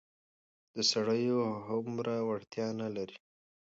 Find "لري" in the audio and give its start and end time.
2.95-3.17